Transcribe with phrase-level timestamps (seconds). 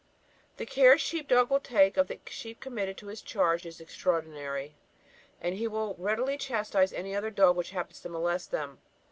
[0.57, 3.79] The care a sheep dog will take of the sheep committed to his charge is
[3.79, 4.73] extraordinary,
[5.39, 8.79] and he will readily chastise any other dog which happens to molest them.